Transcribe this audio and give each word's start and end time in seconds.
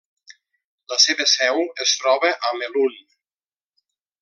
La 0.93 0.97
seva 1.03 1.27
seu 1.33 1.61
es 1.85 1.95
troba 2.01 2.33
a 2.49 2.55
Melun. 2.63 2.99